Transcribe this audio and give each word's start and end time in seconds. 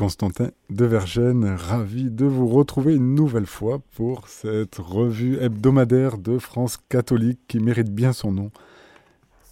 Constantin 0.00 0.48
de 0.70 0.86
Vergennes, 0.86 1.44
ravi 1.58 2.10
de 2.10 2.24
vous 2.24 2.48
retrouver 2.48 2.96
une 2.96 3.14
nouvelle 3.14 3.44
fois 3.44 3.80
pour 3.94 4.28
cette 4.28 4.76
revue 4.76 5.36
hebdomadaire 5.38 6.16
de 6.16 6.38
France 6.38 6.78
catholique 6.88 7.38
qui 7.48 7.60
mérite 7.60 7.94
bien 7.94 8.14
son 8.14 8.32
nom. 8.32 8.50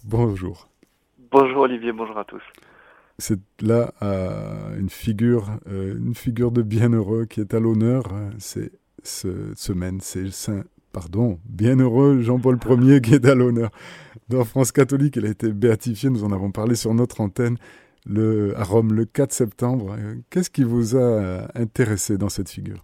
Bonjour. 0.05 0.67
Bonjour 1.31 1.59
Olivier, 1.59 1.91
bonjour 1.91 2.17
à 2.17 2.23
tous. 2.23 2.41
C'est 3.19 3.39
là 3.61 3.93
euh, 4.01 4.79
une 4.79 4.89
figure, 4.89 5.51
euh, 5.67 5.95
une 5.95 6.15
figure 6.15 6.49
de 6.49 6.63
bienheureux 6.63 7.25
qui 7.25 7.41
est 7.41 7.53
à 7.53 7.59
l'honneur. 7.59 8.05
C'est 8.39 8.71
cette 9.03 9.55
semaine, 9.55 9.99
c'est 10.01 10.31
Saint, 10.31 10.63
pardon, 10.91 11.39
bienheureux 11.45 12.21
Jean-Paul 12.21 12.57
Ier 12.81 13.01
qui 13.01 13.13
est 13.13 13.27
à 13.27 13.35
l'honneur. 13.35 13.69
Dans 14.29 14.43
France 14.45 14.71
catholique, 14.71 15.15
il 15.15 15.27
a 15.27 15.29
été 15.29 15.53
béatifié, 15.53 16.09
nous 16.09 16.23
en 16.23 16.31
avons 16.31 16.49
parlé 16.49 16.73
sur 16.73 16.95
notre 16.95 17.21
antenne 17.21 17.59
le, 18.05 18.57
à 18.57 18.63
Rome 18.63 18.93
le 18.93 19.05
4 19.05 19.31
septembre. 19.31 19.95
Qu'est-ce 20.29 20.49
qui 20.49 20.63
vous 20.63 20.95
a 20.95 21.47
intéressé 21.55 22.17
dans 22.17 22.29
cette 22.29 22.49
figure? 22.49 22.83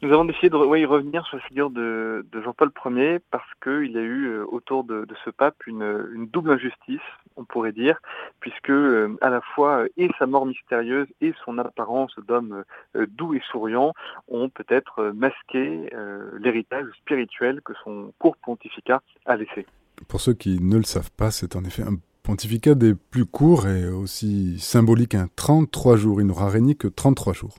Nous 0.00 0.12
avons 0.12 0.26
décidé 0.26 0.48
de 0.48 0.56
revenir 0.56 1.26
sur 1.26 1.38
la 1.38 1.42
figure 1.42 1.70
de, 1.70 2.24
Jean-Paul 2.32 2.70
Ier 2.86 3.18
parce 3.32 3.50
qu'il 3.60 3.90
y 3.90 3.98
a 3.98 4.02
eu 4.02 4.26
euh, 4.26 4.44
autour 4.46 4.84
de, 4.84 5.04
ce 5.24 5.30
pape 5.30 5.66
une, 5.66 6.28
double 6.32 6.52
injustice, 6.52 7.00
on 7.34 7.44
pourrait 7.44 7.72
dire, 7.72 7.98
puisque 8.38 8.70
euh, 8.70 9.16
à 9.20 9.28
la 9.28 9.40
fois 9.40 9.78
euh, 9.78 9.88
et 9.96 10.08
sa 10.16 10.26
mort 10.26 10.46
mystérieuse 10.46 11.08
et 11.20 11.34
son 11.44 11.58
apparence 11.58 12.12
d'homme 12.28 12.62
doux 12.94 13.34
et 13.34 13.42
souriant 13.50 13.92
ont 14.28 14.48
peut-être 14.48 15.10
masqué 15.16 15.90
l'héritage 16.38 16.86
spirituel 17.00 17.60
que 17.62 17.72
son 17.82 18.12
court 18.18 18.36
pontificat 18.36 19.02
a 19.26 19.36
laissé. 19.36 19.66
Pour 20.06 20.20
ceux 20.20 20.34
qui 20.34 20.60
ne 20.60 20.76
le 20.76 20.84
savent 20.84 21.10
pas, 21.10 21.32
c'est 21.32 21.56
en 21.56 21.64
effet 21.64 21.82
un 21.82 21.96
pontificat 22.28 22.74
des 22.74 22.94
plus 22.94 23.24
courts 23.24 23.66
et 23.66 23.88
aussi 23.88 24.58
symbolique, 24.58 25.14
un 25.14 25.30
33 25.34 25.96
jours. 25.96 26.20
Il 26.20 26.26
n'aura 26.26 26.50
régné 26.50 26.74
que 26.74 26.86
33 26.86 27.32
jours. 27.32 27.54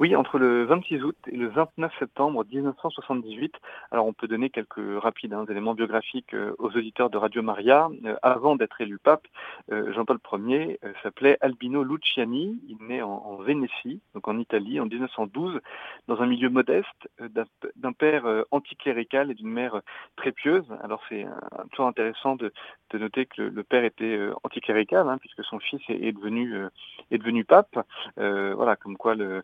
Oui, 0.00 0.14
entre 0.14 0.38
le 0.38 0.64
26 0.64 1.02
août 1.02 1.16
et 1.26 1.36
le 1.36 1.48
29 1.48 1.92
septembre 1.98 2.44
1978. 2.48 3.56
Alors, 3.90 4.06
on 4.06 4.12
peut 4.12 4.28
donner 4.28 4.48
quelques 4.48 5.02
rapides 5.02 5.34
hein, 5.34 5.44
éléments 5.50 5.74
biographiques 5.74 6.34
euh, 6.34 6.54
aux 6.58 6.68
auditeurs 6.68 7.10
de 7.10 7.18
Radio 7.18 7.42
Maria. 7.42 7.88
Euh, 8.04 8.14
avant 8.22 8.54
d'être 8.54 8.80
élu 8.80 8.98
pape, 8.98 9.26
euh, 9.72 9.92
Jean-Paul 9.92 10.20
Ier 10.46 10.78
s'appelait 11.02 11.36
Albino 11.40 11.82
Luciani. 11.82 12.60
Il 12.68 12.76
naît 12.86 13.02
en, 13.02 13.10
en, 13.10 13.36
Vénétie, 13.38 14.00
donc 14.14 14.28
en 14.28 14.38
Italie, 14.38 14.78
en 14.78 14.86
1912, 14.86 15.58
dans 16.06 16.22
un 16.22 16.26
milieu 16.26 16.48
modeste, 16.48 17.08
d'un 17.18 17.92
père 17.92 18.24
anticlérical 18.52 19.32
et 19.32 19.34
d'une 19.34 19.50
mère 19.50 19.80
très 20.16 20.30
pieuse. 20.32 20.66
Alors, 20.82 21.02
c'est 21.08 21.26
toujours 21.72 21.86
intéressant 21.86 22.36
de, 22.36 22.52
noter 22.94 23.26
que 23.26 23.42
le, 23.42 23.62
père 23.64 23.84
était 23.84 24.18
anticlérical, 24.44 25.08
hein, 25.08 25.18
puisque 25.18 25.44
son 25.44 25.58
fils 25.58 25.80
est, 25.88 26.06
est 26.06 26.12
devenu 26.12 26.56
est 27.10 27.18
devenu 27.18 27.44
pape. 27.44 27.78
voilà, 28.16 28.76
comme 28.76 28.96
quoi 28.96 29.14
le 29.14 29.42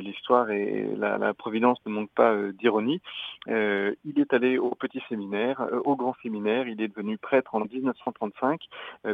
l'histoire 0.00 0.50
et 0.50 0.88
la, 0.96 1.34
providence 1.34 1.78
ne 1.86 1.92
manquent 1.92 2.14
pas 2.14 2.32
euh, 2.32 2.52
d'ironie. 2.52 3.00
Euh, 3.48 3.94
il 4.04 4.20
est 4.20 4.32
allé 4.32 4.58
au 4.58 4.70
petit 4.70 5.02
séminaire, 5.08 5.60
euh, 5.60 5.80
au 5.84 5.96
grand 5.96 6.14
séminaire, 6.22 6.68
il 6.68 6.80
est 6.80 6.88
devenu 6.88 7.18
prêtre 7.18 7.54
en 7.54 7.60
1935, 7.60 8.60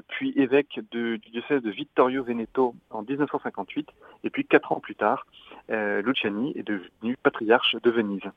puis 0.09 0.33
évêque 0.37 0.81
du 0.91 1.19
diocèse 1.19 1.63
de 1.63 1.71
Vittorio 1.71 2.23
Veneto 2.23 2.75
en 2.91 3.03
1958, 3.03 3.89
et 4.25 4.31
puis 4.31 4.45
quatre 4.45 4.73
ans 4.73 4.81
plus 4.81 4.95
tard, 4.95 5.27
Luciani 5.69 6.53
est 6.57 6.63
devenu 6.63 7.17
patriarche 7.23 7.77
de 7.83 7.91
Venise. 7.91 8.31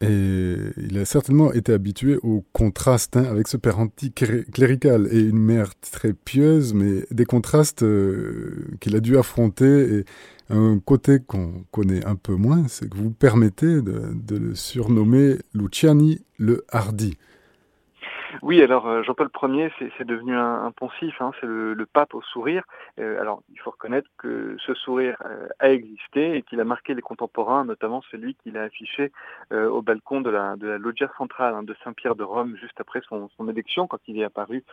Et 0.00 0.56
il 0.76 0.98
a 0.98 1.04
certainement 1.06 1.52
été 1.52 1.72
habitué 1.72 2.18
au 2.22 2.44
contraste 2.52 3.16
hein, 3.16 3.24
avec 3.24 3.48
ce 3.48 3.56
père 3.56 3.78
anticlérical 3.78 5.08
et 5.10 5.20
une 5.20 5.38
mère 5.38 5.70
très 5.80 6.12
pieuse, 6.12 6.74
mais 6.74 7.04
des 7.10 7.24
contrastes 7.24 7.84
qu'il 8.80 8.96
a 8.96 9.00
dû 9.00 9.16
affronter. 9.16 9.98
Et 9.98 10.04
un 10.50 10.78
côté 10.78 11.18
qu'on 11.20 11.64
connaît 11.70 12.04
un 12.04 12.16
peu 12.16 12.34
moins, 12.34 12.68
c'est 12.68 12.88
que 12.88 12.96
vous 12.96 13.10
permettez 13.10 13.82
de, 13.82 14.12
de 14.14 14.36
le 14.36 14.54
surnommer 14.54 15.36
Luciani 15.54 16.20
le 16.38 16.64
Hardi. 16.70 17.16
Oui, 18.42 18.62
alors 18.62 18.86
euh, 18.86 19.02
Jean-Paul 19.02 19.30
Ier, 19.54 19.70
c'est 19.78 20.06
devenu 20.06 20.36
un, 20.36 20.70
poncif, 20.72 21.20
hein, 21.20 21.32
c'est 21.40 21.46
le, 21.46 21.86
pape 21.92 22.14
au 22.14 22.22
sourire. 22.22 22.64
Euh, 22.98 23.20
alors, 23.20 23.42
il 23.52 23.58
faut 23.60 23.70
reconnaître 23.70 24.08
que 24.18 24.56
ce 24.64 24.74
sourire 24.74 25.16
euh, 25.24 25.48
a 25.60 25.70
existé 25.70 26.36
et 26.36 26.42
qu'il 26.42 26.60
a 26.60 26.64
marqué 26.64 26.94
les 26.94 27.02
contemporains, 27.02 27.64
notamment 27.64 28.02
celui 28.10 28.34
qu'il 28.34 28.56
a 28.58 28.62
affiché 28.62 29.12
au 29.52 29.80
balcon 29.82 30.20
de 30.20 30.30
la, 30.30 30.56
de 30.56 30.66
la 30.66 30.78
loggia 30.78 31.08
centrale 31.16 31.54
hein, 31.54 31.62
de 31.62 31.74
Saint-Pierre 31.84 32.16
de 32.16 32.24
Rome 32.24 32.56
juste 32.56 32.80
après 32.80 33.00
son, 33.08 33.28
élection, 33.48 33.86
quand 33.86 33.98
il 34.08 34.18
est 34.18 34.24
apparu 34.24 34.64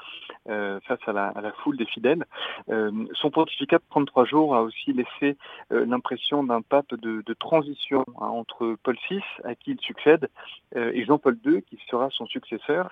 face 0.45 0.99
à 1.07 1.13
la, 1.13 1.51
foule 1.63 1.77
des 1.77 1.85
fidèles. 1.85 2.25
son 2.67 3.31
pontificat 3.31 3.77
de 3.77 3.83
33 3.89 4.25
jours 4.25 4.55
a 4.55 4.63
aussi 4.63 4.93
laissé 4.93 5.37
l'impression 5.69 6.43
d'un 6.43 6.61
pape 6.61 6.93
de, 6.95 7.33
transition 7.33 8.03
hein, 8.19 8.27
entre 8.27 8.75
Paul 8.83 8.97
VI, 9.09 9.21
à 9.43 9.55
qui 9.55 9.71
il 9.71 9.79
succède, 9.79 10.29
et 10.75 11.05
Jean-Paul 11.05 11.37
II, 11.45 11.61
qui 11.63 11.79
sera 11.89 12.09
son 12.09 12.25
successeur 12.25 12.89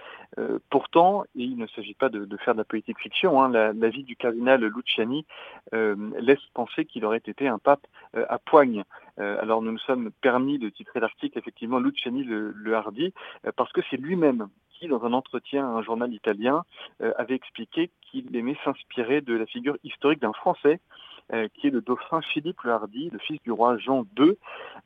pourtant, 0.70 1.24
il 1.36 1.58
ne 1.58 1.68
s'agit 1.68 1.94
pas 1.94 2.10
de, 2.10 2.26
faire 2.38 2.54
de 2.54 2.60
la 2.60 2.66
politique 2.66 3.00
fiction, 3.00 3.42
hein, 3.42 3.50
la, 3.50 3.90
vie 3.90 4.04
du 4.04 4.16
cardinal 4.16 4.64
Luciani 4.64 5.26
euh, 5.74 5.96
laisse 6.20 6.44
penser 6.54 6.86
qu'il 6.86 7.06
aurait 7.06 7.18
été 7.18 7.48
un 7.48 7.60
pape 7.60 7.86
euh, 8.16 8.26
à 8.30 8.40
poigne. 8.40 8.84
Euh, 9.20 9.42
alors 9.42 9.62
nous 9.62 9.72
nous 9.72 9.80
sommes 9.80 10.12
permis 10.22 10.58
de 10.58 10.70
titrer 10.70 11.00
l'article 11.00 11.38
effectivement 11.38 11.80
Luciani 11.80 12.24
le, 12.24 12.74
hardi, 12.74 13.14
parce 13.56 13.72
que 13.72 13.82
c'est 13.90 13.98
lui-même 13.98 14.48
qui, 14.70 14.88
dans 14.88 15.04
un 15.04 15.14
entretien 15.14 15.66
à 15.66 15.70
un 15.70 15.82
journal 15.84 16.14
italien, 16.14 16.64
avait 17.18 17.36
expliqué 17.36 17.92
qu'il 18.02 18.36
aimait 18.36 18.58
s'inspirer 18.64 19.22
de 19.22 19.36
la 19.36 19.46
figure 19.46 19.78
historique 19.84 20.22
d'un 20.22 20.34
Français 20.34 20.80
euh, 21.34 21.48
qui 21.54 21.68
est 21.68 21.70
le 21.70 21.82
dauphin 21.82 22.22
Philippe 22.22 22.62
le 22.64 22.72
Hardy, 22.72 23.10
le 23.10 23.20
fils 23.20 23.42
du 23.44 23.52
roi 23.52 23.78
Jean 23.78 24.06
II. 24.18 24.34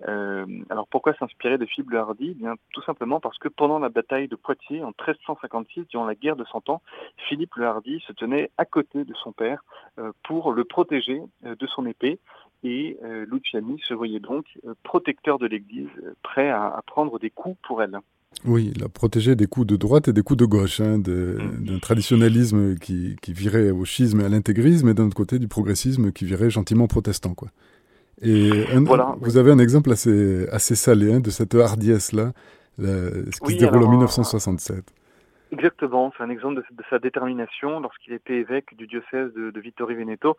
Euh, 0.08 0.46
alors 0.70 0.88
pourquoi 0.88 1.14
s'inspirer 1.16 1.58
de 1.58 1.66
Philippe 1.66 1.92
le 1.92 2.00
Hardy 2.00 2.30
eh 2.32 2.34
Bien 2.34 2.56
tout 2.74 2.82
simplement 2.84 3.20
parce 3.20 3.38
que 3.38 3.48
pendant 3.48 3.80
la 3.80 3.90
bataille 3.90 4.28
de 4.28 4.36
Poitiers 4.36 4.84
en 4.84 4.88
1356, 4.88 5.88
durant 5.88 6.06
la 6.06 6.16
guerre 6.16 6.36
de 6.36 6.46
Cent 6.46 6.70
Ans, 6.70 6.82
Philippe 7.28 7.56
le 7.56 7.66
Hardy 7.66 8.00
se 8.02 8.14
tenait 8.14 8.52
à 8.58 8.66
côté 8.66 9.06
de 9.06 9.14
son 9.16 9.32
père 9.32 9.64
euh, 10.00 10.12
pour 10.24 10.54
le 10.54 10.64
protéger 10.64 11.22
de 11.44 11.68
son 11.68 11.86
épée 11.86 12.20
et 12.64 12.98
Luciani 13.02 13.80
se 13.86 13.94
voyait 13.94 14.20
donc 14.20 14.46
protecteur 14.82 15.38
de 15.38 15.46
l'Église, 15.46 15.90
prêt 16.24 16.50
à, 16.50 16.82
prendre 16.88 17.20
des 17.20 17.30
coups 17.30 17.58
pour 17.62 17.84
elle. 17.84 18.00
Oui, 18.44 18.72
il 18.76 18.84
a 18.84 18.90
protégé 18.90 19.36
des 19.36 19.48
coups 19.48 19.66
de 19.66 19.76
droite 19.76 20.08
et 20.08 20.14
des 20.14 20.22
coups 20.22 20.38
de 20.38 20.46
gauche, 20.46 20.80
hein, 20.80 20.98
mm. 20.98 21.66
d'un 21.66 21.80
traditionnalisme 21.80 22.76
qui, 22.76 23.16
virait 23.28 23.72
au 23.72 23.86
schisme 23.86 24.22
et 24.22 24.26
à 24.26 24.30
l'intégrisme, 24.30 24.90
et 24.90 24.94
d'un 24.94 25.06
autre 25.06 25.16
côté 25.16 25.40
du 25.40 25.48
progressisme 25.48 26.12
qui 26.12 26.26
virait 26.26 26.50
gentiment 26.50 26.88
protestant. 26.88 27.34
Quoi. 27.34 27.50
Et 28.22 28.50
vous 29.22 29.38
avez 29.38 29.52
un 29.52 29.60
exemple 29.60 29.92
assez, 29.92 30.48
assez 30.52 30.76
salé 30.76 31.14
hein, 31.14 31.20
de 31.20 31.30
cette 31.30 31.56
hardiesse-là, 31.56 32.34
ce 32.80 33.46
qui 33.46 33.54
se 33.54 33.60
déroule 33.60 33.84
en 33.84 33.92
1967. 33.92 34.84
Exactement, 35.52 36.12
c'est 36.18 36.24
un 36.24 36.30
exemple 36.30 36.56
de, 36.72 36.84
sa 36.90 36.98
détermination 36.98 37.80
lorsqu'il 37.80 38.14
était 38.14 38.34
évêque 38.34 38.76
du 38.76 38.88
diocèse 38.88 39.32
de, 39.34 39.52
de 39.52 39.60
Vittorio 39.60 39.98
Veneto. 39.98 40.38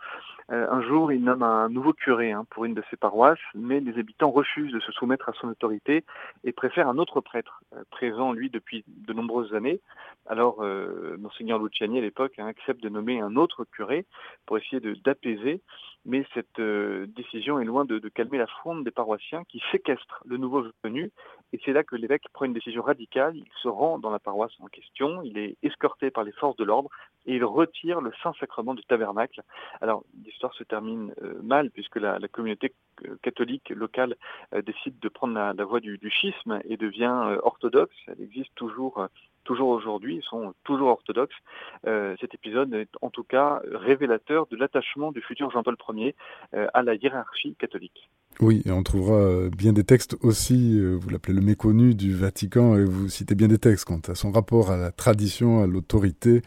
Euh, 0.50 0.66
un 0.68 0.82
jour, 0.82 1.12
il 1.12 1.22
nomme 1.22 1.44
un 1.44 1.68
nouveau 1.68 1.92
curé 1.92 2.32
hein, 2.32 2.44
pour 2.50 2.64
une 2.64 2.74
de 2.74 2.82
ses 2.90 2.96
paroisses, 2.96 3.38
mais 3.54 3.78
les 3.78 3.98
habitants 3.98 4.32
refusent 4.32 4.72
de 4.72 4.80
se 4.80 4.90
soumettre 4.90 5.28
à 5.28 5.32
son 5.34 5.48
autorité 5.48 6.04
et 6.42 6.52
préfèrent 6.52 6.88
un 6.88 6.98
autre 6.98 7.20
prêtre, 7.20 7.62
euh, 7.74 7.84
présent 7.90 8.32
lui 8.32 8.50
depuis 8.50 8.84
de 8.88 9.12
nombreuses 9.12 9.54
années. 9.54 9.80
Alors, 10.26 10.64
euh, 10.64 11.16
monseigneur 11.18 11.62
Luciani 11.62 11.98
à 11.98 12.02
l'époque 12.02 12.34
hein, 12.38 12.46
accepte 12.48 12.82
de 12.82 12.88
nommer 12.88 13.20
un 13.20 13.36
autre 13.36 13.64
curé 13.64 14.06
pour 14.44 14.58
essayer 14.58 14.80
d'apaiser, 15.04 15.60
mais 16.04 16.26
cette 16.34 16.60
décision 16.60 17.60
est 17.60 17.64
loin 17.64 17.84
de, 17.84 17.98
de 18.00 18.08
calmer 18.08 18.38
la 18.38 18.46
fronde 18.46 18.84
des 18.84 18.90
paroissiens 18.90 19.44
qui 19.44 19.62
séquestrent 19.70 20.22
le 20.26 20.36
nouveau 20.36 20.64
venu 20.82 21.10
et 21.52 21.60
c'est 21.64 21.72
là 21.72 21.84
que 21.84 21.96
l'évêque 21.96 22.24
prend 22.32 22.44
une 22.44 22.52
décision 22.52 22.82
radicale. 22.82 23.36
Il 23.36 23.46
se 23.62 23.68
rend 23.68 23.98
dans 23.98 24.10
la 24.10 24.18
paroisse 24.18 24.52
en 24.60 24.66
question, 24.66 25.22
il 25.22 25.38
est 25.38 25.56
escorté 25.62 26.10
par 26.10 26.24
les 26.24 26.32
forces 26.32 26.56
de 26.56 26.64
l'ordre 26.64 26.90
et 27.26 27.36
il 27.36 27.44
retire 27.44 28.00
le 28.00 28.12
Saint-Sacrement 28.22 28.74
du 28.74 28.82
tabernacle. 28.82 29.42
Alors 29.80 30.04
l'histoire 30.24 30.54
se 30.54 30.64
termine 30.64 31.14
euh, 31.22 31.40
mal 31.42 31.70
puisque 31.70 31.96
la, 31.96 32.18
communauté 32.28 32.72
euh, 33.04 33.16
catholique 33.22 33.70
locale 33.70 34.16
euh, 34.54 34.62
décide 34.62 34.98
de 34.98 35.08
prendre 35.08 35.34
la, 35.34 35.64
voie 35.64 35.80
du, 35.80 35.98
schisme 36.10 36.60
et 36.64 36.76
devient 36.76 37.38
orthodoxe. 37.42 37.96
Elle 38.08 38.22
existe 38.22 38.54
toujours 38.54 39.06
toujours 39.44 39.68
aujourd'hui, 39.68 40.16
ils 40.16 40.24
sont 40.24 40.54
toujours 40.64 40.88
orthodoxes. 40.88 41.36
cet 41.84 42.34
épisode 42.34 42.74
est 42.74 42.90
en 43.00 43.10
tout 43.10 43.22
cas 43.22 43.60
révélateur 43.70 44.46
de 44.48 44.56
l'attachement 44.56 45.12
du 45.12 45.22
futur 45.22 45.50
Jean-Paul 45.52 45.76
Ier 45.94 46.16
à 46.52 46.82
la 46.82 46.94
hiérarchie 46.96 47.54
catholique. 47.54 48.10
Oui, 48.40 48.62
et 48.66 48.70
on 48.70 48.82
trouvera 48.82 49.16
euh, 49.16 49.50
bien 49.50 49.72
des 49.72 49.84
textes 49.84 50.14
aussi, 50.20 50.78
euh, 50.78 50.98
vous 51.00 51.08
l'appelez 51.08 51.32
le 51.32 51.40
méconnu 51.40 51.94
du 51.94 52.14
Vatican, 52.14 52.76
et 52.76 52.84
vous 52.84 53.08
citez 53.08 53.34
bien 53.34 53.48
des 53.48 53.56
textes 53.56 53.86
quant 53.86 54.00
à 54.08 54.14
son 54.14 54.30
rapport 54.30 54.70
à 54.70 54.76
la 54.76 54.92
tradition, 54.92 55.62
à 55.62 55.66
l'autorité, 55.66 56.42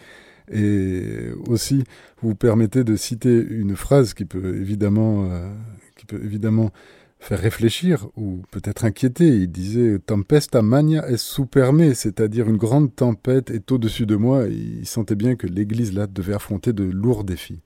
et 0.52 1.30
aussi 1.48 1.84
vous 2.22 2.36
permettez 2.36 2.84
de 2.84 2.96
citer 2.96 3.36
une 3.36 3.76
phrase 3.76 4.14
qui 4.14 4.26
peut 4.26 4.56
évidemment, 4.58 5.30
euh, 5.32 5.52
qui 5.96 6.06
peut 6.06 6.22
évidemment 6.24 6.72
faire 7.20 7.40
réfléchir 7.40 8.08
ou 8.16 8.44
peut-être 8.52 8.86
inquiéter. 8.86 9.28
Il 9.28 9.52
disait 9.52 9.98
Tempesta 10.00 10.62
magna 10.62 11.08
est 11.10 11.18
superme, 11.18 11.94
c'est-à-dire 11.96 12.48
une 12.50 12.58
grande 12.58 12.96
tempête 12.96 13.50
est 13.50 13.72
au-dessus 13.72 14.06
de 14.06 14.16
moi. 14.16 14.46
il 14.48 14.86
sentait 14.86 15.16
bien 15.16 15.36
que 15.36 15.48
l'Église 15.48 15.94
là 15.94 16.08
devait 16.08 16.34
affronter 16.34 16.72
de 16.72 16.84
lourds 16.84 17.24
défis. 17.24 17.62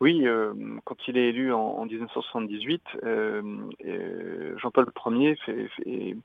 Oui, 0.00 0.26
euh, 0.26 0.52
quand 0.84 0.96
il 1.08 1.16
est 1.16 1.30
élu 1.30 1.54
en, 1.54 1.86
1978, 1.86 2.82
euh, 3.02 3.42
euh, 3.86 4.58
Jean-Paul 4.58 4.86
Ier 5.06 5.36
fait, 5.36 6.16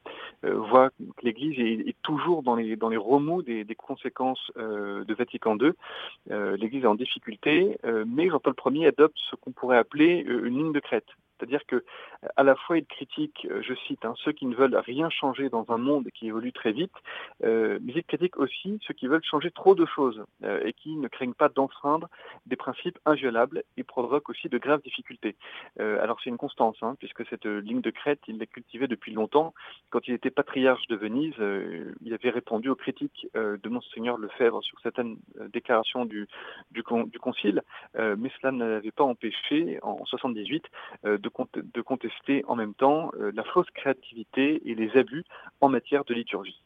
voit 0.43 0.89
que 0.89 1.03
l'Église 1.23 1.57
est, 1.57 1.95
toujours 2.01 2.43
dans 2.43 2.55
les, 2.55 2.75
dans 2.75 2.89
les 2.89 2.97
remous 2.97 3.43
des, 3.43 3.65
conséquences 3.75 4.51
de 4.57 5.13
Vatican 5.13 5.57
II. 5.57 5.71
L'Église 6.29 6.83
est 6.83 6.87
en 6.87 6.95
difficulté, 6.95 7.77
mais 8.05 8.29
Jean-Paul 8.29 8.55
Ier 8.75 8.87
adopte 8.87 9.17
ce 9.29 9.35
qu'on 9.37 9.51
pourrait 9.51 9.77
appeler 9.77 10.25
une 10.27 10.57
ligne 10.57 10.73
de 10.73 10.79
crête. 10.79 11.07
C'est-à-dire 11.41 11.65
que 11.65 11.83
à 12.35 12.43
la 12.43 12.55
fois 12.55 12.77
il 12.77 12.85
critique, 12.85 13.47
euh, 13.49 13.63
je 13.63 13.73
cite, 13.87 14.05
hein, 14.05 14.13
ceux 14.23 14.31
qui 14.31 14.45
ne 14.45 14.55
veulent 14.55 14.75
rien 14.75 15.09
changer 15.09 15.49
dans 15.49 15.65
un 15.69 15.77
monde 15.77 16.07
qui 16.13 16.27
évolue 16.27 16.53
très 16.53 16.71
vite, 16.71 16.93
euh, 17.43 17.79
mais 17.81 17.93
il 17.95 18.03
critique 18.03 18.37
aussi 18.37 18.79
ceux 18.85 18.93
qui 18.93 19.07
veulent 19.07 19.23
changer 19.23 19.49
trop 19.49 19.73
de 19.73 19.85
choses 19.85 20.23
euh, 20.43 20.61
et 20.63 20.73
qui 20.73 20.95
ne 20.95 21.07
craignent 21.07 21.33
pas 21.33 21.49
d'enfreindre 21.49 22.09
des 22.45 22.55
principes 22.55 22.99
inviolables 23.05 23.63
et 23.77 23.83
provoquent 23.83 24.29
aussi 24.29 24.49
de 24.49 24.57
graves 24.57 24.81
difficultés. 24.81 25.35
alors 25.79 26.19
c'est 26.23 26.29
une 26.29 26.37
constance, 26.37 26.77
hein, 26.81 26.95
puisque 26.99 27.25
cette 27.27 27.45
ligne 27.45 27.81
de 27.81 27.89
crête, 27.89 28.19
il 28.27 28.37
l'a 28.37 28.45
cultivée 28.45 28.87
depuis 28.87 29.13
longtemps. 29.13 29.53
Quand 29.89 30.07
il 30.07 30.13
était 30.13 30.29
patriarche 30.29 30.85
de 30.87 30.95
Venise, 30.95 31.35
il 32.01 32.13
avait 32.13 32.29
répondu 32.29 32.69
aux 32.69 32.75
critiques 32.75 33.27
de 33.33 33.69
monseigneur 33.69 34.17
Lefebvre 34.17 34.61
sur 34.63 34.79
certaines 34.81 35.17
déclarations 35.53 36.05
du, 36.05 36.27
du, 36.71 36.83
du 37.05 37.19
concile, 37.19 37.61
mais 37.95 38.31
cela 38.39 38.51
ne 38.51 38.65
l'avait 38.65 38.91
pas 38.91 39.03
empêché 39.03 39.79
en 39.81 40.05
78 40.05 40.65
de 41.03 41.29
de 41.55 41.81
contester 41.81 42.43
en 42.47 42.55
même 42.55 42.73
temps 42.73 43.11
euh, 43.19 43.31
la 43.33 43.43
fausse 43.43 43.69
créativité 43.73 44.61
et 44.65 44.75
les 44.75 44.91
abus 44.97 45.23
en 45.59 45.69
matière 45.69 46.03
de 46.05 46.13
liturgie. 46.13 46.61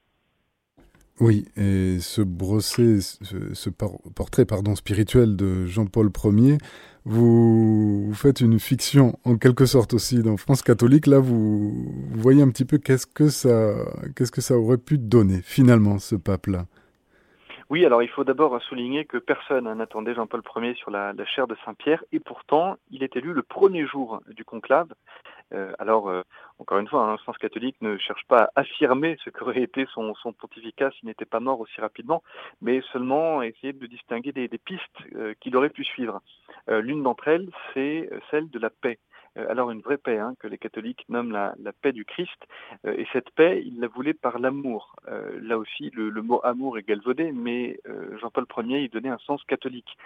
Oui, 1.22 1.46
et 1.56 2.00
ce 2.02 2.22
brosser, 2.22 3.00
ce, 3.00 3.70
portrait 3.70 4.44
pardon, 4.44 4.76
spirituel 4.76 5.38
de 5.38 5.66
Jean-Paul 5.66 6.12
Ier, 6.26 6.58
vous, 7.06 8.12
faites 8.14 8.42
une 8.42 8.60
fiction 8.60 9.18
en 9.24 9.38
quelque 9.38 9.66
sorte 9.66 9.94
aussi 9.94 10.22
dans 10.22 10.36
France 10.36 10.62
catholique. 10.62 11.08
Là, 11.08 11.20
vous, 11.20 11.86
voyez 12.16 12.42
un 12.42 12.50
petit 12.50 12.66
peu 12.66 12.80
qu'est-ce 12.80 13.08
que 13.08 13.30
ça, 13.30 13.76
qu'est-ce 14.16 14.32
que 14.32 14.42
ça 14.42 14.58
aurait 14.58 14.78
pu 14.78 14.98
donner 14.98 15.42
finalement 15.42 16.00
ce 16.00 16.16
pape-là? 16.16 16.66
Oui, 17.72 17.84
alors 17.84 18.04
il 18.04 18.10
faut 18.10 18.24
d'abord 18.24 18.62
souligner 18.62 19.06
que 19.06 19.18
personne 19.18 19.72
n'attendait 19.74 20.14
Jean-Paul 20.14 20.44
Ier 20.58 20.76
sur 20.76 20.92
la, 20.92 21.14
chaire 21.26 21.48
de 21.48 21.58
Saint-Pierre, 21.66 22.04
et 22.12 22.20
pourtant 22.20 22.78
il 22.92 23.02
est 23.02 23.16
élu 23.16 23.34
le 23.34 23.42
premier 23.42 23.88
jour 23.88 24.22
du 24.28 24.46
conclave. 24.46 24.94
Euh, 25.52 25.74
alors, 25.80 26.10
euh, 26.10 26.22
encore 26.60 26.78
une 26.78 26.88
fois, 26.88 27.04
hein, 27.04 27.14
le 27.14 27.18
sens 27.26 27.38
catholique 27.40 27.78
ne 27.82 27.98
cherche 27.98 28.24
pas 28.28 28.44
à 28.56 28.62
affirmer 28.62 29.18
ce 29.24 29.32
qu'aurait 29.32 29.64
été 29.64 29.88
son, 29.94 30.14
pontificat 30.38 30.92
s'il 30.92 31.08
n'était 31.08 31.26
pas 31.26 31.40
mort 31.40 31.60
aussi 31.60 31.82
rapidement, 31.82 32.22
mais 32.62 32.82
seulement 32.94 33.42
essayer 33.42 33.74
de 33.74 33.88
distinguer 33.88 34.32
des, 34.32 34.48
pistes 34.60 34.84
euh, 35.16 35.34
qu'il 35.40 35.56
aurait 35.58 35.70
pu 35.70 35.84
suivre. 35.84 36.22
L'une 36.68 37.04
d'entre 37.04 37.28
elles, 37.28 37.50
c'est 37.74 38.10
celle 38.32 38.50
de 38.50 38.58
la 38.58 38.72
paix. 38.72 38.98
Euh, 39.38 39.46
alors 39.50 39.72
une 39.72 39.82
vraie 39.82 39.98
paix, 39.98 40.18
hein, 40.18 40.36
que 40.40 40.48
les 40.48 40.58
catholiques 40.58 41.06
nomment 41.10 41.32
la, 41.32 41.54
paix 41.82 41.92
du 41.92 42.06
Christ. 42.06 42.48
Euh, 42.86 42.94
et 42.98 43.08
cette 43.14 43.30
paix, 43.32 43.62
il 43.66 43.80
la 43.80 43.88
voulait 43.88 44.14
par 44.14 44.40
l'amour. 44.40 44.96
Euh, 45.08 45.40
là 45.42 45.58
aussi, 45.58 45.92
le, 45.94 46.12
mot 46.22 46.40
amour 46.44 46.78
est 46.78 46.88
galvaudé, 46.88 47.32
mais 47.32 47.80
Jean-Paul 48.20 48.46
Ier 48.66 48.84
y 48.84 48.90
donnait 48.90 49.10
un 49.10 49.20
sens 49.20 49.44
catholique. 49.44 49.98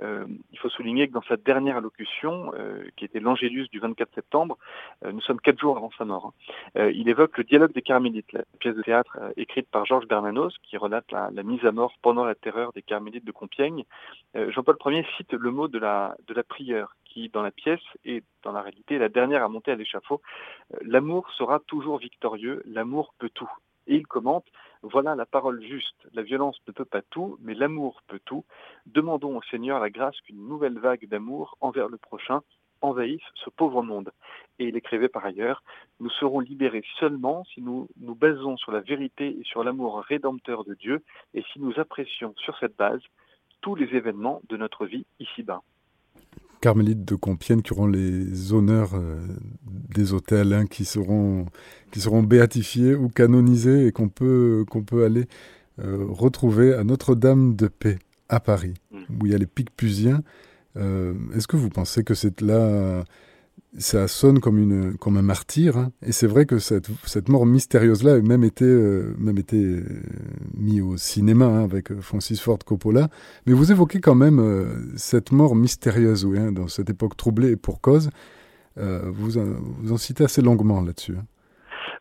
il 0.00 0.58
faut 0.58 0.68
souligner 0.68 1.06
que 1.06 1.12
dans 1.12 1.22
sa 1.22 1.36
dernière 1.36 1.76
allocution, 1.76 2.52
qui 2.96 3.04
était 3.04 3.20
l'Angélus 3.20 3.68
du 3.68 3.78
24 3.78 4.12
septembre, 4.14 4.58
nous 5.04 5.20
sommes 5.20 5.40
quatre 5.40 5.60
jours 5.60 5.76
avant 5.76 5.90
sa 5.96 6.04
mort, 6.04 6.32
hein, 6.74 6.88
il 6.92 7.08
évoque 7.08 7.38
le 7.38 7.44
dialogue 7.44 7.72
des 7.72 7.82
Carmélites, 7.82 8.32
la 8.32 8.42
pièce 8.58 8.74
de 8.74 8.82
théâtre 8.82 9.18
écrite 9.36 9.68
par 9.70 9.86
Georges 9.86 10.08
Bernanos, 10.08 10.54
qui 10.64 10.76
relate 10.76 11.10
la, 11.12 11.30
mise 11.42 11.64
à 11.64 11.70
mort 11.70 11.92
pendant 12.02 12.24
la 12.24 12.34
terreur 12.34 12.72
des 12.72 12.82
Carmélites 12.82 13.24
de 13.24 13.32
Compiègne. 13.32 13.84
Jean-Paul 14.34 14.76
Ier 14.86 15.06
cite 15.16 15.32
le 15.32 15.50
mot 15.50 15.68
de 15.68 15.78
la, 15.78 16.16
de 16.26 16.34
la 16.34 16.42
prière, 16.42 16.96
dans 17.32 17.42
la 17.42 17.50
pièce 17.50 17.82
et 18.04 18.22
dans 18.44 18.52
la 18.52 18.62
réalité, 18.62 18.98
la 18.98 19.08
dernière 19.08 19.42
à 19.42 19.48
monter 19.48 19.72
à 19.72 19.74
l'échafaud. 19.74 20.20
Euh, 20.74 20.78
l'amour 20.82 21.28
sera 21.32 21.58
toujours 21.60 21.98
victorieux, 21.98 22.62
l'amour 22.66 23.14
peut 23.18 23.30
tout. 23.34 23.50
Et 23.88 23.96
il 23.96 24.06
commente, 24.06 24.46
voilà 24.82 25.14
la 25.14 25.26
parole 25.26 25.62
juste, 25.62 25.96
la 26.12 26.22
violence 26.22 26.58
ne 26.68 26.72
peut 26.72 26.84
pas 26.84 27.02
tout, 27.02 27.38
mais 27.40 27.54
l'amour 27.54 28.02
peut 28.06 28.20
tout. 28.24 28.44
Demandons 28.86 29.38
au 29.38 29.42
Seigneur 29.50 29.80
la 29.80 29.90
grâce 29.90 30.20
qu'une 30.20 30.46
nouvelle 30.46 30.78
vague 30.78 31.08
d'amour 31.08 31.56
envers 31.60 31.88
le 31.88 31.96
prochain 31.96 32.42
envahisse 32.80 33.22
ce 33.34 33.50
pauvre 33.50 33.82
monde. 33.82 34.12
Et 34.58 34.68
il 34.68 34.76
écrivait 34.76 35.08
par 35.08 35.24
ailleurs, 35.24 35.62
nous 36.00 36.10
serons 36.10 36.40
libérés 36.40 36.84
seulement 37.00 37.44
si 37.44 37.60
nous 37.60 37.88
nous 37.96 38.14
basons 38.14 38.56
sur 38.56 38.72
la 38.72 38.80
vérité 38.80 39.36
et 39.40 39.44
sur 39.44 39.64
l'amour 39.64 40.00
rédempteur 40.00 40.64
de 40.64 40.74
Dieu, 40.74 41.02
et 41.34 41.42
si 41.52 41.58
nous 41.58 41.80
apprécions 41.80 42.34
sur 42.36 42.56
cette 42.58 42.76
base 42.76 43.02
tous 43.60 43.74
les 43.74 43.96
événements 43.96 44.40
de 44.48 44.56
notre 44.56 44.86
vie 44.86 45.06
ici-bas 45.18 45.62
carmélites 46.60 47.04
de 47.04 47.14
Compiègne 47.14 47.62
qui 47.62 47.72
auront 47.72 47.86
les 47.86 48.52
honneurs 48.52 48.94
euh, 48.94 49.20
des 49.94 50.12
hôtels, 50.12 50.52
hein, 50.52 50.66
qui, 50.66 50.84
seront, 50.84 51.46
qui 51.90 52.00
seront 52.00 52.22
béatifiés 52.22 52.94
ou 52.94 53.08
canonisés 53.08 53.86
et 53.86 53.92
qu'on 53.92 54.08
peut, 54.08 54.64
qu'on 54.68 54.82
peut 54.82 55.04
aller 55.04 55.26
euh, 55.80 56.06
retrouver 56.08 56.74
à 56.74 56.84
Notre-Dame 56.84 57.54
de 57.54 57.68
Paix 57.68 57.98
à 58.28 58.40
Paris, 58.40 58.74
mm. 58.92 58.98
où 59.20 59.26
il 59.26 59.32
y 59.32 59.34
a 59.34 59.38
les 59.38 59.46
Picpusiens. 59.46 60.22
Euh, 60.76 61.14
est-ce 61.34 61.48
que 61.48 61.56
vous 61.56 61.70
pensez 61.70 62.04
que 62.04 62.14
c'est 62.14 62.40
là 62.40 63.04
ça 63.78 64.08
sonne 64.08 64.40
comme, 64.40 64.58
une, 64.58 64.96
comme 64.98 65.16
un 65.16 65.22
martyr. 65.22 65.76
Hein. 65.76 65.90
Et 66.02 66.12
c'est 66.12 66.26
vrai 66.26 66.46
que 66.46 66.58
cette, 66.58 66.88
cette 67.06 67.28
mort 67.28 67.46
mystérieuse-là 67.46 68.14
a 68.14 68.20
même 68.20 68.44
été, 68.44 68.64
euh, 68.64 69.14
même 69.18 69.38
été 69.38 69.56
euh, 69.56 69.82
mis 70.54 70.80
au 70.80 70.96
cinéma 70.96 71.46
hein, 71.46 71.64
avec 71.64 71.92
euh, 71.92 72.00
Francis 72.00 72.40
Ford 72.40 72.58
Coppola. 72.58 73.08
Mais 73.46 73.52
vous 73.52 73.70
évoquez 73.70 74.00
quand 74.00 74.14
même 74.14 74.38
cette 74.96 75.32
mort 75.32 75.54
mystérieuse, 75.54 76.26
hein, 76.36 76.52
dans 76.52 76.68
cette 76.68 76.90
époque 76.90 77.16
troublée 77.16 77.52
et 77.52 77.56
pour 77.56 77.80
cause. 77.80 78.10
vous, 78.76 79.38
en, 79.38 79.44
vous 79.80 79.92
en 79.92 79.96
citez 79.96 80.24
assez 80.24 80.42
longuement 80.42 80.80
là-dessus. 80.80 81.16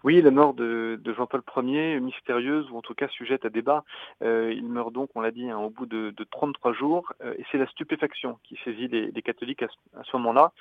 Oui, 0.04 0.22
la 0.22 0.32
mort 0.32 0.54
de, 0.54 1.00
Jean-Paul 1.06 1.42
Ier, 1.64 2.00
mystérieuse 2.00 2.70
ou 2.72 2.78
en 2.78 2.82
tout 2.82 2.94
cas 2.94 3.08
sujette 3.08 3.46
à 3.46 3.50
débat. 3.50 3.84
il 4.22 4.66
meurt 4.68 4.94
donc, 4.94 5.10
on 5.16 5.22
l'a 5.22 5.32
dit, 5.32 5.52
au 5.52 5.70
bout 5.70 5.86
de, 5.86 6.14
de 6.16 6.24
33 6.24 6.74
jours. 6.74 7.14
et 7.24 7.44
c'est 7.52 7.58
la 7.58 7.68
stupéfaction 7.68 8.38
qui 8.44 8.60
saisit 8.64 8.88
les 8.88 9.22
catholiques 9.22 9.64
à 9.64 10.04
ce 10.04 10.18
moment-là. 10.18 10.52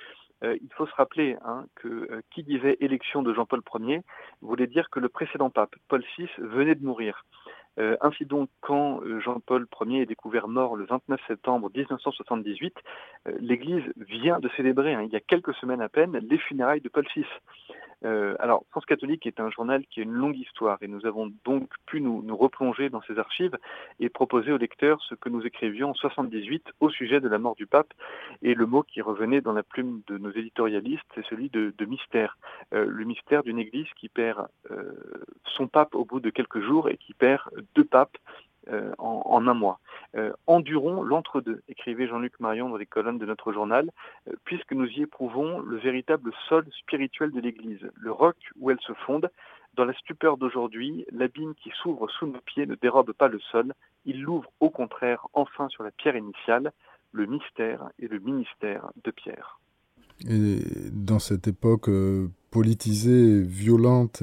Euh, 0.44 0.56
il 0.60 0.68
faut 0.74 0.86
se 0.86 0.94
rappeler 0.94 1.36
hein, 1.44 1.64
que 1.76 1.88
euh, 1.88 2.20
qui 2.30 2.42
disait 2.42 2.76
élection 2.80 3.22
de 3.22 3.32
Jean-Paul 3.32 3.62
Ier 3.80 4.02
voulait 4.42 4.66
dire 4.66 4.90
que 4.90 5.00
le 5.00 5.08
précédent 5.08 5.50
pape, 5.50 5.74
Paul 5.88 6.04
VI, 6.18 6.28
venait 6.38 6.74
de 6.74 6.84
mourir. 6.84 7.24
Euh, 7.78 7.96
ainsi 8.00 8.24
donc, 8.24 8.48
quand 8.60 9.00
Jean-Paul 9.20 9.66
Ier 9.86 10.02
est 10.02 10.06
découvert 10.06 10.48
mort 10.48 10.76
le 10.76 10.84
29 10.86 11.20
septembre 11.26 11.70
1978, 11.74 12.74
l'Église 13.38 13.84
vient 13.96 14.38
de 14.40 14.48
célébrer, 14.56 14.94
hein, 14.94 15.02
il 15.02 15.10
y 15.10 15.16
a 15.16 15.20
quelques 15.20 15.54
semaines 15.54 15.82
à 15.82 15.88
peine, 15.88 16.18
les 16.28 16.38
funérailles 16.38 16.80
de 16.80 16.88
Paul 16.88 17.06
VI. 17.14 17.24
Euh, 18.06 18.36
alors, 18.38 18.64
France 18.70 18.86
catholique 18.86 19.26
est 19.26 19.40
un 19.40 19.50
journal 19.50 19.84
qui 19.86 20.00
a 20.00 20.04
une 20.04 20.12
longue 20.12 20.38
histoire 20.38 20.78
et 20.80 20.86
nous 20.86 21.06
avons 21.06 21.32
donc 21.44 21.68
pu 21.86 22.00
nous, 22.00 22.24
replonger 22.36 22.88
dans 22.88 23.02
ses 23.02 23.18
archives 23.18 23.56
et 23.98 24.08
proposer 24.08 24.52
aux 24.52 24.58
lecteurs 24.58 25.02
ce 25.08 25.14
que 25.14 25.28
nous 25.28 25.44
écrivions 25.44 25.90
en 25.90 25.94
78 25.94 26.64
au 26.80 26.90
sujet 26.90 27.20
de 27.20 27.28
la 27.28 27.38
mort 27.38 27.56
du 27.56 27.66
pape. 27.66 27.92
Et 28.42 28.54
le 28.54 28.66
mot 28.66 28.82
qui 28.82 29.00
revenait 29.00 29.40
dans 29.40 29.52
la 29.52 29.62
plume 29.62 30.02
de 30.06 30.18
nos 30.18 30.30
éditorialistes, 30.30 31.04
c'est 31.14 31.24
celui 31.26 31.50
de, 31.50 31.72
mystère. 31.86 32.38
Euh, 32.74 32.86
le 32.88 33.04
mystère 33.04 33.42
d'une 33.42 33.58
église 33.58 33.86
qui 33.98 34.08
perd 34.08 34.46
euh, 34.70 34.92
son 35.44 35.66
pape 35.66 35.94
au 35.94 36.04
bout 36.04 36.20
de 36.20 36.30
quelques 36.30 36.60
jours 36.60 36.88
et 36.88 36.96
qui 36.96 37.14
perd 37.14 37.42
deux 37.74 37.84
papes 37.84 38.18
euh, 38.68 38.92
en, 38.98 39.46
un 39.46 39.54
mois. 39.54 39.78
Euh, 40.16 40.32
endurons 40.46 41.02
l'entre-deux, 41.02 41.62
écrivait 41.68 42.08
Jean-Luc 42.08 42.40
Marion 42.40 42.68
dans 42.68 42.76
les 42.76 42.86
colonnes 42.86 43.18
de 43.18 43.26
notre 43.26 43.52
journal, 43.52 43.90
euh, 44.28 44.32
puisque 44.44 44.72
nous 44.72 44.86
y 44.86 45.02
éprouvons 45.02 45.60
le 45.60 45.76
véritable 45.76 46.32
sol 46.48 46.66
spirituel 46.80 47.30
de 47.30 47.40
l'Église, 47.40 47.88
le 47.94 48.10
roc 48.10 48.36
où 48.58 48.70
elle 48.70 48.80
se 48.80 48.92
fonde. 48.92 49.30
Dans 49.74 49.84
la 49.84 49.92
stupeur 49.94 50.36
d'aujourd'hui, 50.36 51.04
l'abîme 51.12 51.54
qui 51.54 51.70
s'ouvre 51.80 52.08
sous 52.10 52.26
nos 52.26 52.40
pieds 52.40 52.66
ne 52.66 52.74
dérobe 52.74 53.12
pas 53.12 53.28
le 53.28 53.38
sol, 53.38 53.72
il 54.04 54.22
l'ouvre 54.22 54.50
au 54.60 54.70
contraire 54.70 55.26
enfin 55.32 55.68
sur 55.68 55.84
la 55.84 55.90
pierre 55.90 56.16
initiale, 56.16 56.72
le 57.12 57.26
mystère 57.26 57.90
et 57.98 58.08
le 58.08 58.18
ministère 58.18 58.90
de 59.04 59.10
Pierre. 59.10 59.60
Et 60.28 60.58
dans 60.92 61.18
cette 61.18 61.46
époque 61.46 61.88
politisée, 62.56 63.42
violente, 63.42 64.22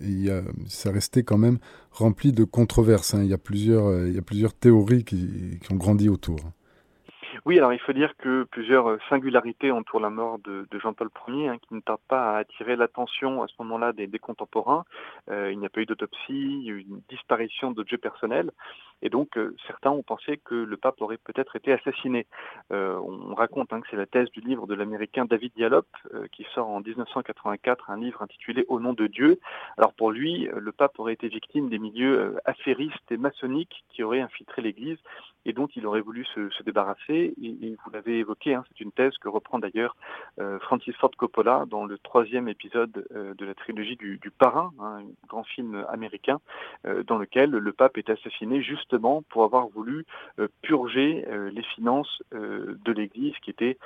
il 0.00 0.24
y 0.24 0.32
ça 0.68 0.90
restait 0.90 1.22
quand 1.22 1.36
même 1.36 1.58
rempli 1.90 2.32
de 2.32 2.44
controverses. 2.44 3.12
Hein. 3.12 3.24
Il, 3.24 3.28
y 3.28 3.34
a 3.34 3.38
plusieurs, 3.38 3.88
euh, 3.88 4.10
y 4.10 4.16
a 4.16 4.22
plusieurs 4.22 4.54
théories 4.54 5.04
qui, 5.04 5.58
qui 5.62 5.72
ont 5.72 5.76
grandi 5.76 6.08
autour. 6.08 6.38
Oui, 7.46 7.58
alors 7.58 7.72
il 7.72 7.78
faut 7.78 7.92
dire 7.92 8.16
que 8.16 8.42
plusieurs 8.42 8.90
euh, 8.90 8.98
singularités 9.08 9.70
entourent 9.70 10.00
la 10.00 10.10
mort 10.10 10.40
de, 10.40 10.66
Jean-Paul 10.82 11.10
Ier, 11.28 11.46
hein, 11.46 11.58
qui 11.58 11.74
ne 11.74 11.80
tardent 11.80 12.00
pas 12.08 12.34
à 12.34 12.38
attirer 12.38 12.74
l'attention 12.74 13.40
à 13.40 13.46
ce 13.46 13.52
moment-là 13.60 13.92
des, 13.92 14.08
contemporains. 14.18 14.84
Euh, 15.30 15.52
il 15.52 15.60
n'y 15.60 15.66
a 15.66 15.68
pas 15.68 15.80
eu 15.80 15.86
d'autopsie, 15.86 16.64
une 16.66 17.00
disparition 17.08 17.70
d'objets 17.70 17.98
personnels, 17.98 18.50
et 19.00 19.10
donc 19.10 19.38
euh, 19.38 19.54
certains 19.68 19.90
ont 19.92 20.02
pensé 20.02 20.38
que 20.44 20.56
le 20.56 20.76
pape 20.76 21.00
aurait 21.00 21.18
peut-être 21.18 21.54
été 21.54 21.72
assassiné. 21.72 22.26
on 22.70 23.32
raconte 23.36 23.72
hein, 23.72 23.80
que 23.80 23.86
c'est 23.92 23.96
la 23.96 24.06
thèse 24.06 24.28
du 24.32 24.40
livre 24.40 24.66
de 24.66 24.74
l'américain 24.74 25.24
David 25.24 25.52
Dialop, 25.54 25.86
qui 26.32 26.44
sort 26.52 26.68
en 26.68 26.80
1984 26.80 27.90
un 27.90 28.00
livre 28.00 28.22
intitulé 28.22 28.64
Au 28.66 28.80
nom 28.80 28.92
de 28.92 29.06
Dieu. 29.06 29.38
Alors 29.78 29.94
pour 29.94 30.10
lui, 30.10 30.48
le 30.52 30.72
pape 30.72 30.98
aurait 30.98 31.12
été 31.12 31.28
victime 31.28 31.68
des 31.68 31.78
milieux 31.78 32.38
affairistes 32.44 33.12
et 33.12 33.16
maçonniques 33.16 33.84
qui 33.90 34.02
auraient 34.02 34.20
infiltré 34.20 34.62
l'Église 34.62 34.98
et 35.46 35.52
dont 35.52 35.68
il 35.76 35.86
aurait 35.86 36.00
voulu 36.00 36.24
se, 36.26 36.62
débarrasser. 36.64 37.32
Et, 37.40 37.76
vous 37.84 37.90
l'avez 37.92 38.18
évoqué, 38.18 38.54
hein, 38.54 38.64
c'est 38.68 38.80
une 38.80 38.92
thèse 38.92 39.16
que 39.18 39.28
reprend 39.28 39.58
d'ailleurs 39.58 39.96
Francis 40.60 40.94
Ford 40.96 41.12
Coppola 41.16 41.64
dans 41.68 41.84
le 41.84 41.98
troisième 41.98 42.48
épisode 42.48 43.06
de 43.10 43.44
la 43.44 43.54
trilogie 43.54 43.96
du, 43.96 44.32
Parrain, 44.36 44.72
hein, 44.80 44.98
un 45.00 45.26
grand 45.28 45.44
film 45.44 45.86
américain, 45.88 46.40
dans 47.06 47.18
lequel 47.18 47.50
le 47.50 47.72
pape 47.72 47.96
est 47.96 48.10
assassiné 48.10 48.60
justement 48.62 49.22
pour 49.30 49.44
avoir 49.44 49.68
voulu 49.68 50.04
purger 50.62 51.24
les 51.52 51.62
finances 51.62 52.22
de 52.32 52.92
l'Église 52.92 53.34
qui 53.42 53.50
étaient 53.50 53.78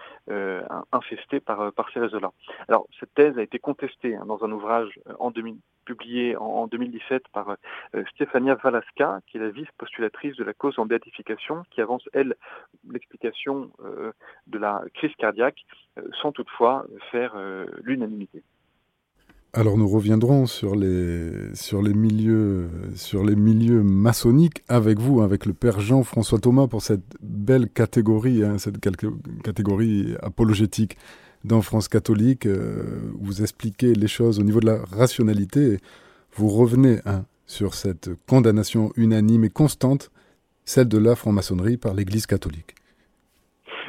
infestées 0.92 1.40
par, 1.40 1.72
par 1.72 1.90
ces 1.92 2.00
réseaux-là. 2.00 2.32
Alors 2.68 2.86
cette 2.98 3.12
thèse 3.14 3.38
a 3.38 3.42
été 3.42 3.58
contestée 3.58 4.16
hein, 4.16 4.24
dans 4.26 4.42
un 4.44 4.50
ouvrage 4.50 4.98
en 5.18 5.30
2000 5.30 5.56
publié 5.90 6.36
en, 6.36 6.68
2017 6.68 7.24
par 7.32 7.56
euh, 7.94 8.04
Stefania 8.14 8.54
Valaska, 8.62 9.20
qui 9.26 9.38
est 9.38 9.40
la 9.40 9.50
vice-postulatrice 9.50 10.36
de 10.36 10.44
la 10.44 10.54
cause 10.54 10.78
en 10.78 10.86
béatification, 10.86 11.64
qui 11.70 11.80
avance, 11.80 12.08
elle, 12.12 12.36
l'explication 12.88 13.70
euh, 13.84 14.12
de 14.46 14.58
la 14.58 14.82
crise 14.94 15.14
cardiaque, 15.18 15.66
euh, 15.98 16.02
sans 16.22 16.30
toutefois 16.30 16.86
faire 17.10 17.32
l'unanimité. 17.82 18.42
Alors 19.52 19.76
nous 19.76 19.88
reviendrons 19.88 20.46
sur 20.46 20.76
les, 20.76 21.52
sur 21.56 21.82
les 21.82 21.92
milieux 21.92 22.68
sur 22.94 23.24
les 23.24 23.34
milieux 23.34 23.82
maçonniques 23.82 24.62
avec 24.68 25.00
vous, 25.00 25.22
avec 25.22 25.44
le 25.44 25.54
père 25.54 25.80
Jean-François 25.80 26.38
Thomas 26.38 26.68
pour 26.68 26.82
cette 26.82 27.16
belle 27.20 27.68
catégorie, 27.68 28.44
hein, 28.44 28.58
cette 28.58 28.78
catégorie 28.78 30.14
apologétique 30.22 30.96
dans 31.44 31.62
France 31.62 31.88
catholique, 31.88 32.46
euh, 32.46 33.10
vous 33.18 33.42
expliquez 33.42 33.94
les 33.94 34.08
choses 34.08 34.38
au 34.38 34.42
niveau 34.42 34.60
de 34.60 34.66
la 34.66 34.84
rationalité. 34.84 35.78
Vous 36.34 36.48
revenez 36.48 37.00
hein, 37.06 37.24
sur 37.46 37.74
cette 37.74 38.10
condamnation 38.26 38.92
unanime 38.96 39.44
et 39.44 39.50
constante, 39.50 40.10
celle 40.64 40.88
de 40.88 40.98
la 40.98 41.16
franc-maçonnerie 41.16 41.76
par 41.76 41.94
l'Église 41.94 42.26
catholique. 42.26 42.74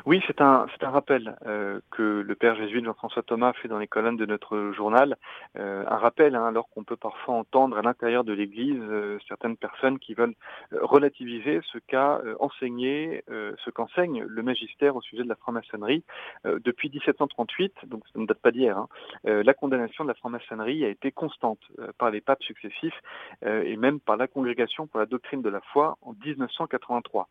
Oui, 0.06 0.22
c'est 0.26 0.42
un, 0.42 0.66
c'est 0.72 0.84
un 0.84 0.90
rappel 0.90 1.36
euh, 1.46 1.80
que 1.92 2.02
le 2.02 2.36
Père 2.36 2.56
jésuite 2.56 2.86
Jean-François 2.86 3.22
Thomas 3.22 3.54
fait 3.54 3.68
dans 3.68 3.78
les 3.78 3.88
colonnes 3.88 4.18
de 4.18 4.26
notre 4.26 4.72
journal. 4.72 5.16
Euh, 5.60 5.84
un 5.88 5.98
rappel, 5.98 6.36
hein, 6.36 6.46
alors 6.46 6.70
qu'on 6.70 6.84
peut 6.84 6.96
parfois 6.96 7.36
entendre 7.36 7.78
à 7.78 7.84
l'intérieur 7.84 8.24
de 8.24 8.34
l'Église 8.34 8.82
euh, 8.82 9.20
certaines 9.28 9.58
personnes 9.58 10.00
qui 10.00 10.16
veulent 10.16 10.34
relativiser 10.72 11.62
ce 11.72 11.78
qu'a 11.78 12.22
enseigné, 12.40 13.24
ce 13.28 13.70
qu'enseigne 13.70 14.24
le 14.24 14.44
magistère 14.44 14.96
au 14.96 15.02
sujet 15.02 15.24
de 15.24 15.30
la 15.30 15.36
franc-maçonnerie 15.36 16.04
depuis 16.46 16.90
1738, 16.90 17.74
donc 17.86 18.04
ça 18.12 18.20
ne 18.20 18.26
date 18.26 18.40
pas 18.40 18.52
d'hier. 18.52 18.78
Hein. 18.78 18.88
la 19.24 19.54
condamnation 19.54 20.04
de 20.04 20.10
la 20.10 20.14
franc-maçonnerie 20.16 20.86
a 20.86 20.90
été 20.90 21.12
constante 21.12 21.60
par 21.98 22.12
les 22.12 22.22
papes 22.22 22.44
successifs 22.44 23.00
et 23.46 23.76
même 23.78 24.00
par 24.00 24.18
la 24.18 24.28
Congrégation 24.28 24.88
pour 24.88 25.00
la 25.00 25.06
doctrine 25.06 25.42
de 25.42 25.50
la 25.50 25.62
foi 25.74 25.98
en 26.02 26.14
1983. 26.14 27.28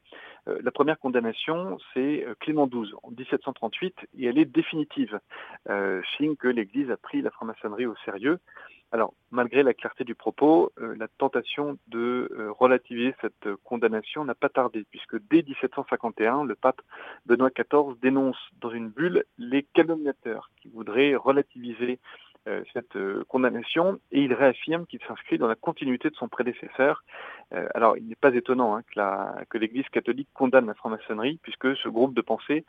la 0.46 0.70
première 0.70 0.98
condamnation, 0.98 1.78
c'est 1.94 2.26
Clément 2.40 2.59
en 2.60 3.10
1738 3.10 3.94
et 4.18 4.26
elle 4.26 4.38
est 4.38 4.44
définitive, 4.44 5.18
euh, 5.68 6.02
signe 6.16 6.36
que 6.36 6.48
l'Église 6.48 6.90
a 6.90 6.96
pris 6.96 7.22
la 7.22 7.30
franc-maçonnerie 7.30 7.86
au 7.86 7.94
sérieux. 8.04 8.38
Alors, 8.92 9.14
malgré 9.30 9.62
la 9.62 9.72
clarté 9.72 10.02
du 10.02 10.16
propos, 10.16 10.72
euh, 10.80 10.96
la 10.98 11.06
tentation 11.06 11.78
de 11.86 12.28
euh, 12.32 12.50
relativiser 12.50 13.14
cette 13.20 13.54
condamnation 13.62 14.24
n'a 14.24 14.34
pas 14.34 14.48
tardé, 14.48 14.84
puisque 14.90 15.16
dès 15.30 15.42
1751, 15.42 16.44
le 16.44 16.56
pape 16.56 16.82
Benoît 17.26 17.50
XIV 17.50 17.96
dénonce 18.02 18.38
dans 18.60 18.70
une 18.70 18.88
bulle 18.88 19.24
les 19.38 19.62
calomniateurs 19.62 20.50
qui 20.60 20.68
voudraient 20.68 21.14
relativiser 21.14 22.00
cette 22.72 22.96
euh, 22.96 23.24
condamnation 23.28 24.00
et 24.12 24.22
il 24.22 24.32
réaffirme 24.32 24.86
qu'il 24.86 25.00
s'inscrit 25.06 25.38
dans 25.38 25.46
la 25.46 25.54
continuité 25.54 26.10
de 26.10 26.14
son 26.14 26.28
prédécesseur. 26.28 27.04
Euh, 27.52 27.66
alors, 27.74 27.96
il 27.96 28.06
n'est 28.06 28.14
pas 28.14 28.34
étonnant 28.34 28.76
hein, 28.76 28.82
que, 28.82 29.44
que 29.44 29.58
l'Église 29.58 29.88
catholique 29.90 30.28
condamne 30.34 30.66
la 30.66 30.74
franc-maçonnerie, 30.74 31.38
puisque 31.42 31.76
ce 31.76 31.88
groupe 31.88 32.14
de 32.14 32.22
pensée 32.22 32.64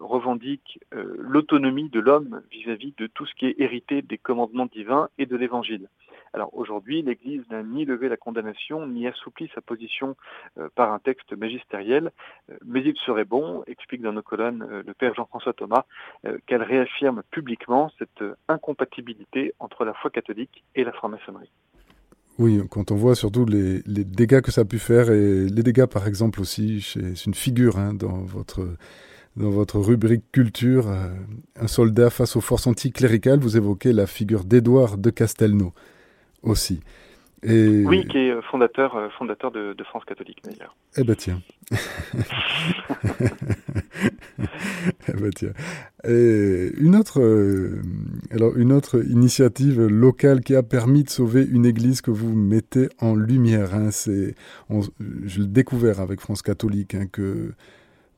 revendique 0.00 0.80
l'autonomie 0.92 1.88
de 1.88 2.00
l'homme 2.00 2.42
vis-à-vis 2.50 2.94
de 2.98 3.06
tout 3.06 3.26
ce 3.26 3.34
qui 3.34 3.46
est 3.46 3.54
hérité 3.58 4.02
des 4.02 4.18
commandements 4.18 4.66
divins 4.66 5.08
et 5.18 5.26
de 5.26 5.36
l'Évangile. 5.36 5.88
Alors 6.32 6.50
aujourd'hui, 6.54 7.02
l'Église 7.02 7.42
n'a 7.50 7.62
ni 7.62 7.84
levé 7.84 8.08
la 8.08 8.16
condamnation, 8.16 8.86
ni 8.86 9.06
assoupli 9.06 9.50
sa 9.54 9.60
position 9.60 10.16
euh, 10.58 10.68
par 10.74 10.92
un 10.92 10.98
texte 10.98 11.32
magistériel, 11.36 12.10
euh, 12.50 12.56
mais 12.66 12.82
il 12.84 12.96
serait 13.06 13.24
bon, 13.24 13.62
explique 13.66 14.02
dans 14.02 14.12
nos 14.12 14.22
colonnes 14.22 14.66
euh, 14.70 14.82
le 14.86 14.94
Père 14.94 15.14
Jean-François 15.14 15.52
Thomas, 15.52 15.84
qu'elle 16.46 16.62
réaffirme 16.62 17.22
publiquement 17.30 17.90
cette 17.98 18.24
incompatibilité 18.48 19.54
entre 19.58 19.84
la 19.84 19.94
foi 19.94 20.10
catholique 20.10 20.64
et 20.74 20.84
la 20.84 20.92
franc-maçonnerie. 20.92 21.50
Oui, 22.38 22.60
quand 22.70 22.90
on 22.90 22.96
voit 22.96 23.14
surtout 23.14 23.44
les, 23.46 23.82
dégâts 23.86 24.40
que 24.40 24.50
ça 24.50 24.62
a 24.62 24.64
pu 24.64 24.78
faire, 24.78 25.10
et 25.10 25.46
les 25.46 25.62
dégâts 25.62 25.86
par 25.86 26.06
exemple 26.06 26.40
aussi, 26.40 26.82
c'est 26.82 27.24
une 27.26 27.34
figure 27.34 27.78
hein, 27.78 27.94
dans 27.94 28.22
votre 28.22 28.66
dans 29.36 29.50
votre 29.50 29.78
rubrique 29.78 30.24
culture, 30.32 30.88
un 30.88 31.68
soldat 31.68 32.10
face 32.10 32.34
aux 32.34 32.40
forces 32.40 32.66
anticléricales, 32.66 33.38
vous 33.38 33.56
évoquez 33.56 33.92
la 33.92 34.08
figure 34.08 34.44
d'Édouard 34.44 34.98
de 34.98 35.10
Castelnau 35.10 35.72
aussi. 36.42 36.80
Et... 37.44 37.84
Oui, 37.84 38.04
qui 38.08 38.18
est 38.18 38.42
fondateur, 38.50 38.96
euh, 38.96 39.08
fondateur 39.16 39.52
de, 39.52 39.74
France 39.84 40.04
catholique 40.04 40.38
d'ailleurs. 40.42 40.74
Eh 40.96 41.04
ben 41.04 41.14
tiens. 41.14 41.40
eh 45.08 45.12
ben 45.12 45.30
tiens. 45.34 45.52
Et 46.04 46.72
une 46.78 46.96
autre, 46.96 47.20
euh, 47.20 47.80
alors 48.32 48.56
une 48.56 48.72
autre 48.72 49.04
initiative 49.08 49.86
locale 49.86 50.40
qui 50.40 50.56
a 50.56 50.64
permis 50.64 51.04
de 51.04 51.10
sauver 51.10 51.46
une 51.48 51.64
église 51.64 52.00
que 52.00 52.10
vous 52.10 52.34
mettez 52.34 52.88
en 52.98 53.14
lumière, 53.14 53.72
hein, 53.72 53.92
c'est, 53.92 54.34
je 54.68 55.40
l'ai 55.40 55.46
découvert 55.46 56.00
avec 56.00 56.20
France 56.20 56.42
catholique, 56.42 56.96
hein, 56.96 57.06
que 57.06 57.52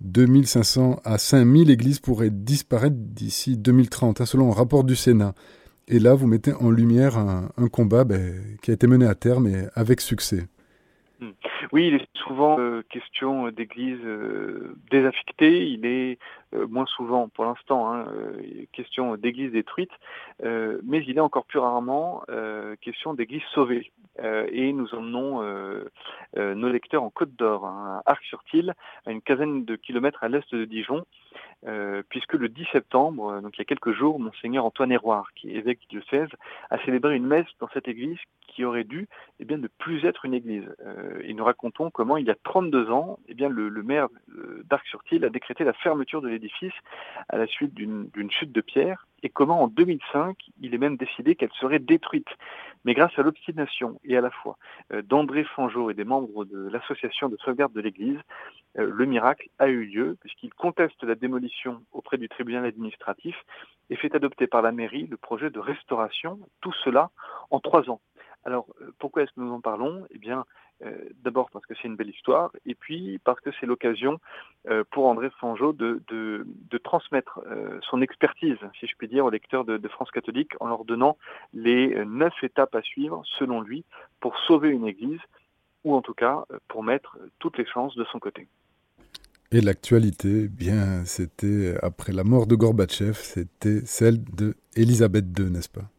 2500 0.01 1.01
à 1.05 1.19
5000 1.19 1.71
églises 1.71 2.01
pourraient 2.01 2.31
disparaître 2.31 2.97
d'ici 2.97 3.59
2030, 3.59 4.23
hein, 4.23 4.27
selon 4.27 4.51
un 4.51 4.55
rapport 4.55 4.85
du 4.85 4.97
Sénat. 4.97 5.35
Et 5.93 5.99
là, 5.99 6.15
vous 6.15 6.29
mettez 6.29 6.53
en 6.53 6.71
lumière 6.71 7.19
un, 7.19 7.69
combat 7.69 8.05
ben, 8.05 8.57
qui 8.63 8.71
a 8.71 8.75
été 8.75 8.87
mené 8.87 9.07
à 9.07 9.17
terme 9.17 9.49
et 9.49 9.65
avec 9.75 10.01
succès. 10.01 10.47
Hmm. 11.19 11.33
Oui, 11.73 11.89
il 11.89 11.95
est 11.95 12.07
souvent 12.15 12.59
euh, 12.61 12.83
question 12.89 13.51
d'églises 13.51 13.99
euh, 14.05 14.77
désaffectées, 14.91 15.67
il 15.67 15.85
est 15.85 16.19
euh, 16.55 16.67
moins 16.69 16.87
souvent 16.87 17.29
pour 17.29 17.45
l'instant 17.45 17.93
hein, 17.93 18.07
question 18.73 19.17
d'églises 19.17 19.53
détruites, 19.53 19.93
mais 20.43 21.05
il 21.07 21.17
est 21.17 21.21
encore 21.21 21.45
plus 21.45 21.59
rarement 21.59 22.23
question 22.81 23.15
d'églises 23.15 23.43
sauvées. 23.53 23.91
et 24.23 24.73
nous 24.73 24.95
emmenons 24.95 25.43
nos 26.37 26.69
lecteurs 26.69 27.03
en 27.03 27.11
Côte 27.11 27.35
d'Or, 27.37 27.67
hein, 27.67 28.01
à 28.07 28.13
Arc-sur-Tille, 28.13 28.73
à 29.07 29.11
une 29.11 29.23
quinzaine 29.23 29.65
de 29.65 29.77
kilomètres 29.77 30.23
à 30.25 30.29
l'est 30.29 30.55
de 30.55 30.65
Dijon, 30.65 31.05
euh, 31.67 32.03
puisque 32.09 32.35
le 32.35 32.49
10 32.49 32.67
septembre, 32.73 33.29
euh, 33.29 33.41
donc 33.43 33.57
il 33.57 33.61
y 33.61 33.63
a 33.63 33.67
quelques 33.67 33.93
jours, 33.93 34.19
monseigneur 34.19 34.65
Antoine 34.65 34.93
Héroard, 34.93 35.29
qui 35.35 35.51
est 35.51 35.57
évêque 35.57 35.81
du 35.81 35.99
diocèse, 35.99 36.31
a 36.71 36.79
célébré 36.85 37.17
une 37.17 37.27
messe 37.27 37.47
dans 37.59 37.69
cette 37.75 37.87
église 37.87 38.19
qui 38.49 38.65
aurait 38.65 38.85
dû 38.85 39.09
eh 39.41 39.45
bien, 39.45 39.59
ne 39.59 39.69
plus 39.69 40.05
être 40.07 40.25
une 40.25 40.33
église. 40.35 40.65
Euh, 40.87 41.21
et 41.23 41.35
nous 41.35 41.45
racontons 41.45 41.91
comment 41.91 42.17
il 42.17 42.27
y 42.27 42.31
a 42.31 42.37
32 42.45 42.91
ans, 42.91 43.19
eh 43.29 43.35
bien, 43.35 43.49
le, 43.49 43.71
maire 43.83 44.09
d'Arc-sur-Tille 44.65 45.25
a 45.25 45.29
décrété 45.29 45.65
la 45.65 45.73
fermeture 45.75 46.23
de 46.23 46.29
l'édifice 46.29 46.73
à 47.29 47.37
la 47.37 47.47
suite 47.47 47.75
d'une 47.75 48.31
chute 48.31 48.53
de 48.53 48.61
pierre 48.61 49.07
et 49.23 49.29
comment 49.29 49.63
en 49.63 49.69
2005, 49.69 50.37
il 50.61 50.75
est 50.75 50.79
même 50.79 50.97
décidé 50.97 51.35
qu'elle 51.35 51.53
serait 51.61 51.79
détruite. 51.79 52.29
Mais 52.85 52.95
grâce 52.95 53.13
à 53.19 53.23
l'obstination 53.23 54.01
et 54.05 54.17
à 54.17 54.21
la 54.21 54.31
foi 54.31 54.57
euh, 54.93 55.03
d'André 55.03 55.45
Fangeau 55.45 55.91
et 55.91 55.95
des 55.95 56.05
membres 56.05 56.45
de 56.45 56.69
l'association 56.69 57.29
de 57.29 57.37
sauvegarde 57.39 57.73
de 57.73 57.81
l'Église, 57.81 58.19
euh, 58.79 58.91
le 58.91 59.05
miracle 59.05 59.49
a 59.59 59.69
eu 59.69 59.85
lieu 59.85 60.17
puisqu'il 60.21 60.53
conteste 60.55 61.03
la 61.03 61.15
démolition 61.15 61.83
auprès 61.93 62.17
du 62.17 62.29
tribunal 62.29 62.65
administratif 62.65 63.37
et 63.91 63.97
fait 63.97 64.15
adopter 64.15 64.47
par 64.47 64.63
la 64.63 64.73
mairie 64.73 65.07
le 65.07 65.17
projet 65.17 65.51
de 65.51 65.59
restauration, 65.59 66.39
tout 66.61 66.73
cela 66.85 67.11
en 67.51 67.61
trois 67.61 67.91
ans. 67.91 68.01
Alors, 68.45 68.67
euh, 68.81 68.93
pourquoi 68.99 69.23
est-ce 69.23 69.33
que 69.33 69.41
nous 69.41 69.53
en 69.53 69.61
parlons? 69.61 70.07
Eh 70.11 70.19
d'abord 71.23 71.51
parce 71.51 71.67
que 71.67 71.75
c'est 71.75 71.89
une 71.89 71.97
belle 71.97 72.11
histoire, 72.11 72.51
et 72.67 72.75
puis 72.75 73.19
parce 73.25 73.41
que 73.41 73.51
c'est 73.59 73.67
l'occasion 73.67 74.19
euh, 74.69 74.85
pour 74.91 75.07
André 75.07 75.31
Fangeau 75.41 75.73
de, 75.73 76.01
transmettre 76.83 77.41
son 77.83 78.01
expertise, 78.03 78.57
si 78.79 78.87
je 78.87 78.95
puis 78.97 79.07
dire, 79.07 79.25
aux 79.25 79.31
lecteurs 79.31 79.65
de, 79.65 79.89
France 79.89 80.11
catholique 80.11 80.53
en 80.61 80.69
leur 80.69 80.85
donnant 80.85 81.17
les 81.53 82.05
neuf 82.05 82.33
étapes 82.43 82.75
à 82.75 82.83
suivre, 82.83 83.23
selon 83.39 83.61
lui, 83.61 83.85
pour 84.21 84.39
sauver 84.39 84.71
une 84.71 84.87
église, 84.87 85.21
ou 85.85 85.95
en 85.95 86.03
tout 86.03 86.15
cas 86.15 86.45
pour 86.69 86.83
mettre 86.83 87.19
toutes 87.39 87.59
les 87.59 87.67
chances 87.67 87.95
de 87.97 88.05
son 88.05 88.19
côté. 88.19 88.49
Et 89.53 89.61
l'actualité, 89.61 90.45
eh 90.45 90.49
bien, 90.49 91.05
c'était 91.05 91.75
après 91.83 92.13
la 92.13 92.23
mort 92.23 92.47
de 92.47 92.55
Gorbatchev, 92.55 93.15
c'était 93.15 93.85
celle 93.85 94.23
de 94.23 94.55
Elisabeth 94.77 95.25
II, 95.37 95.51
n'est-ce 95.51 95.69
pas? 95.69 95.91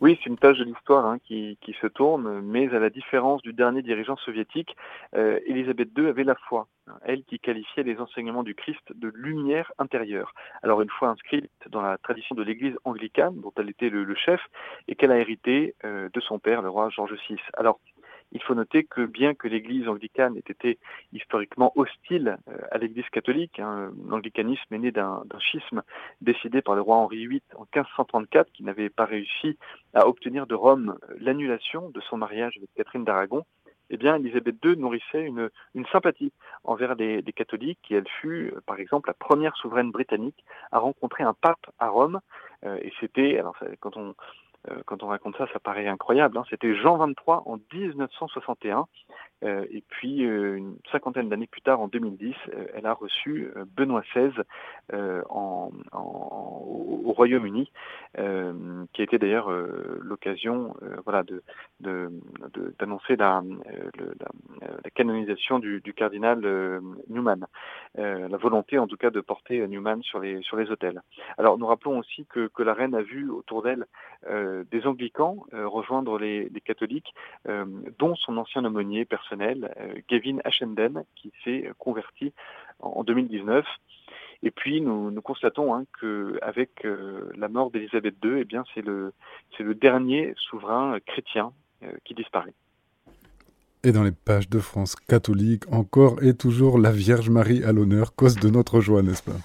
Oui, 0.00 0.18
c'est 0.22 0.30
une 0.30 0.38
page 0.38 0.58
de 0.58 0.64
l'histoire 0.64 1.04
hein, 1.04 1.18
qui, 1.18 1.58
se 1.80 1.86
tourne, 1.86 2.40
mais 2.40 2.74
à 2.74 2.78
la 2.78 2.88
différence 2.88 3.42
du 3.42 3.52
dernier 3.52 3.82
dirigeant 3.82 4.16
soviétique, 4.16 4.74
euh, 5.14 5.38
II 5.46 6.06
avait 6.06 6.24
la 6.24 6.34
foi, 6.34 6.68
hein, 6.86 6.94
elle 7.04 7.22
qui 7.24 7.38
qualifiait 7.38 7.82
les 7.82 7.98
enseignements 7.98 8.42
du 8.42 8.54
Christ 8.54 8.80
de 8.94 9.12
lumière 9.14 9.70
intérieure. 9.78 10.32
Alors 10.62 10.80
une 10.80 10.88
fois 10.88 11.08
inscrite 11.08 11.50
dans 11.68 11.82
la 11.82 11.98
tradition 11.98 12.34
de 12.34 12.42
l'Église 12.42 12.76
anglicane, 12.84 13.40
dont 13.42 13.52
elle 13.58 13.68
était 13.68 13.90
le, 13.90 14.14
chef, 14.14 14.40
et 14.88 14.94
qu'elle 14.94 15.12
a 15.12 15.18
hérité 15.18 15.74
euh, 15.84 16.08
de 16.12 16.20
son 16.20 16.38
père, 16.38 16.62
le 16.62 16.70
roi 16.70 16.88
George 16.88 17.14
VI. 17.28 17.36
Alors 17.54 17.78
Il 18.32 18.42
faut 18.42 18.54
noter 18.54 18.84
que 18.84 19.04
bien 19.06 19.34
que 19.34 19.48
l'Église 19.48 19.88
anglicane 19.88 20.36
ait 20.36 20.50
été 20.50 20.78
historiquement 21.12 21.72
hostile 21.76 22.38
euh, 22.48 22.58
à 22.70 22.78
l'Église 22.78 23.08
catholique, 23.10 23.58
hein, 23.58 23.90
l'anglicanisme 24.08 24.72
est 24.74 24.78
né 24.78 24.90
d'un 24.92 25.24
schisme 25.38 25.82
décidé 26.20 26.62
par 26.62 26.74
le 26.74 26.80
roi 26.80 26.96
Henri 26.96 27.26
VIII 27.26 27.42
en 27.56 27.66
1534 27.74 28.52
qui 28.52 28.62
n'avait 28.62 28.90
pas 28.90 29.04
réussi 29.04 29.58
à 29.94 30.06
obtenir 30.06 30.46
de 30.46 30.54
Rome 30.54 30.98
l'annulation 31.18 31.90
de 31.90 32.00
son 32.00 32.16
mariage 32.16 32.56
avec 32.56 32.70
Catherine 32.74 33.04
d'Aragon, 33.04 33.44
eh 33.90 33.96
bien, 33.96 34.16
Elisabeth 34.16 34.54
II 34.64 34.76
nourrissait 34.76 35.24
une, 35.24 35.50
sympathie 35.90 36.32
envers 36.62 36.94
les, 36.94 37.22
catholiques 37.34 37.90
et 37.90 37.96
elle 37.96 38.08
fut, 38.20 38.54
par 38.64 38.78
exemple, 38.78 39.10
la 39.10 39.14
première 39.14 39.56
souveraine 39.56 39.90
britannique 39.90 40.44
à 40.70 40.78
rencontrer 40.78 41.24
un 41.24 41.34
pape 41.34 41.66
à 41.80 41.88
Rome. 41.88 42.20
Euh, 42.64 42.78
et 42.82 42.92
c'était, 43.00 43.38
alors 43.38 43.56
quand 43.80 43.96
on, 43.96 44.14
euh, 44.68 44.82
quand 44.84 45.02
on 45.02 45.06
raconte 45.06 45.36
ça, 45.36 45.46
ça 45.52 45.58
paraît 45.58 45.86
incroyable. 45.86 46.36
Hein. 46.36 46.44
C'était 46.50 46.74
Jean 46.74 46.96
23 46.96 47.44
en 47.46 47.58
1961. 47.72 48.86
Euh, 49.42 49.64
et 49.70 49.82
puis, 49.88 50.26
euh, 50.26 50.56
une 50.56 50.76
cinquantaine 50.92 51.30
d'années 51.30 51.46
plus 51.46 51.62
tard, 51.62 51.80
en 51.80 51.88
2010, 51.88 52.34
elle 52.74 52.84
a 52.84 52.92
reçu 52.92 53.50
Benoît 53.74 54.02
XVI 54.14 54.32
au, 55.30 55.72
Royaume-Uni, 57.12 57.70
qui 58.14 59.00
a 59.00 59.04
été 59.04 59.18
d'ailleurs 59.18 59.50
l'occasion 60.00 60.74
voilà, 61.04 61.22
d'annoncer 61.80 63.16
la, 63.16 63.42
canonisation 64.94 65.58
du, 65.58 65.82
cardinal 65.94 66.80
Newman. 67.08 67.46
la 67.96 68.36
volonté, 68.36 68.78
en 68.78 68.86
tout 68.86 68.96
cas, 68.96 69.10
de 69.10 69.20
porter 69.20 69.66
Newman 69.66 70.02
sur 70.02 70.20
les, 70.20 70.40
sur 70.42 70.58
hôtels. 70.58 71.02
Alors, 71.38 71.58
nous 71.58 71.66
rappelons 71.66 71.98
aussi 71.98 72.26
que 72.26 72.62
la 72.62 72.74
reine 72.74 72.94
a 72.94 73.02
vu 73.02 73.30
autour 73.30 73.62
d'elle 73.62 73.86
euh, 74.50 74.64
des 74.70 74.86
anglicans 74.86 75.46
euh, 75.54 75.66
rejoindre 75.68 76.18
les, 76.18 76.50
catholiques, 76.64 77.14
euh, 77.48 77.64
dont 77.98 78.14
son 78.16 78.36
ancien 78.36 78.64
aumônier 78.64 79.04
personnel, 79.04 79.72
Gavin 80.08 80.38
Ashenden, 80.44 81.04
qui 81.16 81.32
s'est 81.44 81.70
converti 81.78 82.32
en 82.80 83.04
2019. 83.04 83.64
Et 84.42 84.50
puis 84.50 84.80
nous, 84.80 85.10
nous 85.10 85.22
constatons 85.22 85.74
hein, 85.74 85.84
qu'avec 86.00 86.86
la 87.36 87.48
mort 87.48 87.70
d'Élisabeth 87.70 88.14
II, 88.24 88.40
eh 88.40 88.58
c'est 88.74 88.82
le 89.62 89.74
dernier 89.74 90.34
souverain 90.36 90.98
chrétien 91.00 91.52
qui 92.04 92.14
disparaît. 92.14 92.54
Et 93.82 93.92
dans 93.92 94.02
les 94.02 94.12
pages 94.12 94.48
de 94.48 94.58
France 94.58 94.94
catholique, 94.96 95.64
encore 95.72 96.22
et 96.22 96.34
toujours 96.34 96.78
la 96.78 96.90
Vierge 96.90 97.30
Marie 97.30 97.64
à 97.64 97.72
l'honneur, 97.72 98.14
cause 98.14 98.36
de 98.36 98.48
notre 98.48 98.80
joie, 98.80 99.02
n'est-ce 99.02 99.22
pas? 99.22 99.36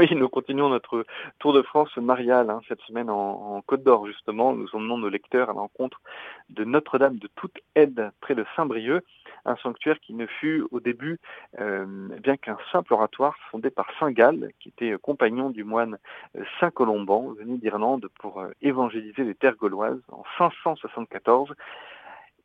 Oui, 0.00 0.08
nous 0.16 0.30
continuons 0.30 0.70
notre 0.70 1.04
Tour 1.40 1.52
de 1.52 1.60
France 1.60 1.94
marial 1.98 2.48
hein, 2.48 2.62
cette 2.66 2.80
semaine 2.82 3.10
en, 3.10 3.60
Côte 3.66 3.82
d'Or 3.82 4.06
justement. 4.06 4.54
Nous 4.54 4.66
emmenons 4.74 4.96
nos 4.96 5.10
lecteurs 5.10 5.50
à 5.50 5.52
l'encontre 5.52 6.00
de 6.48 6.64
Notre-Dame 6.64 7.18
de 7.18 7.28
toute 7.36 7.58
aide 7.74 8.10
près 8.22 8.34
de 8.34 8.46
Saint-Brieuc, 8.56 9.04
un 9.44 9.56
sanctuaire 9.56 10.00
qui 10.00 10.14
ne 10.14 10.24
fut 10.26 10.64
au 10.70 10.80
début 10.80 11.18
euh, 11.58 11.84
bien 12.18 12.38
qu'un 12.38 12.56
simple 12.72 12.94
oratoire 12.94 13.36
fondé 13.50 13.68
par 13.68 13.88
Saint 13.98 14.10
Gall, 14.10 14.52
qui 14.58 14.70
était 14.70 14.96
compagnon 15.02 15.50
du 15.50 15.64
moine 15.64 15.98
euh, 16.34 16.44
Saint 16.60 16.70
Colomban, 16.70 17.34
venu 17.34 17.58
d'Irlande 17.58 18.08
pour 18.20 18.40
euh, 18.40 18.52
évangéliser 18.62 19.22
les 19.22 19.34
terres 19.34 19.56
gauloises 19.56 20.00
en 20.10 20.24
574 20.38 21.52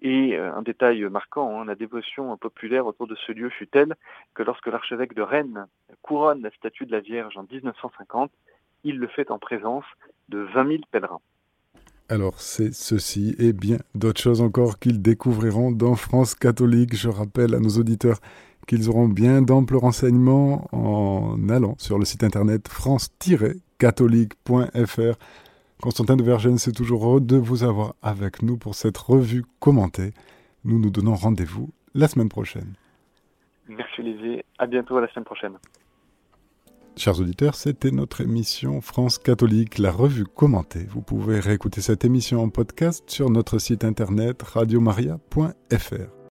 et 0.06 0.38
euh, 0.38 0.54
un 0.54 0.62
détail 0.62 1.02
marquant, 1.10 1.60
hein, 1.60 1.66
la 1.66 1.74
dévotion 1.74 2.38
populaire 2.38 2.86
autour 2.86 3.08
de 3.08 3.16
ce 3.26 3.32
lieu 3.32 3.50
fut 3.50 3.66
telle 3.66 3.96
que 4.36 4.44
lorsque 4.44 4.68
l'archevêque 4.68 5.16
de 5.16 5.24
Rennes 5.24 5.66
couronne 6.04 6.44
la 6.44 6.52
statue 6.52 6.86
de 6.86 6.92
la 6.92 7.00
Vierge 7.00 7.36
en 7.38 7.48
1950, 7.52 8.30
il 8.84 9.00
le 9.00 9.08
fait 9.08 9.32
en 9.32 9.40
présence 9.40 9.84
de 10.30 10.42
20 10.54 10.68
000 10.68 10.84
pèlerins. 10.92 11.22
Alors 12.08 12.40
c'est 12.40 12.72
ceci 12.72 13.36
et 13.40 13.52
bien 13.52 13.80
d'autres 13.96 14.22
choses 14.22 14.42
encore 14.42 14.78
qu'ils 14.78 15.02
découvriront 15.02 15.72
dans 15.72 15.96
France 15.96 16.36
catholique. 16.36 16.96
Je 16.96 17.10
rappelle 17.10 17.56
à 17.56 17.60
nos 17.60 17.80
auditeurs 17.80 18.20
qu'ils 18.68 18.90
auront 18.90 19.08
bien 19.08 19.42
d'amples 19.42 19.76
renseignements 19.76 20.68
en 20.72 21.50
allant 21.50 21.74
sur 21.80 21.98
le 21.98 22.06
site 22.06 22.24
internet 22.24 22.68
france-catholique.fr 22.68 25.18
Constantin 25.82 26.16
de 26.16 26.24
Vergennes, 26.24 26.58
c'est 26.58 26.72
toujours 26.72 27.06
heureux 27.06 27.22
de 27.22 27.38
vous 27.38 27.64
avoir 27.64 27.96
avec 28.02 28.42
nous 28.42 28.58
pour 28.58 28.76
cette 28.76 28.98
revue 28.98 29.44
commentée. 29.60 30.14
Nous 30.64 30.80
nous 30.80 30.90
donnons 30.90 31.16
rendez-vous 31.16 31.70
la 31.94 32.08
semaine 32.08 32.30
prochaine. 32.30 32.74
Merci 33.68 34.02
Olivier, 34.02 34.46
à 34.58 34.68
bientôt 34.68 34.98
à 34.98 35.02
la 35.02 35.08
semaine 35.10 35.26
prochaine. 35.26 35.58
Chers 36.98 37.20
auditeurs, 37.20 37.56
c'était 37.56 37.92
notre 37.92 38.22
émission 38.22 38.80
France 38.80 39.20
catholique, 39.20 39.80
la 39.80 39.92
revue 39.92 40.24
commentée. 40.24 40.86
Vous 40.90 41.02
pouvez 41.02 41.40
réécouter 41.40 41.82
cette 41.82 42.06
émission 42.06 42.42
en 42.42 42.50
podcast 42.50 43.10
sur 43.10 43.30
notre 43.30 43.60
site 43.60 43.84
internet 43.84 44.42
radiomaria.fr. 44.42 46.16